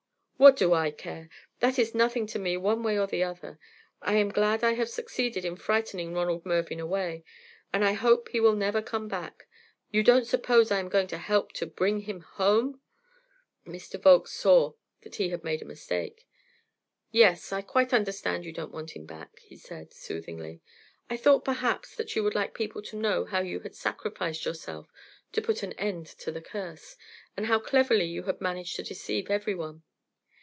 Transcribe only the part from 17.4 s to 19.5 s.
I quite understand you don't want him back,"